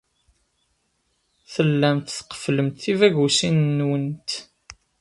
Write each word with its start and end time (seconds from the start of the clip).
Tellamt 1.53 2.07
tqefflemt 2.17 2.77
tibagusin-nwent. 2.83 4.29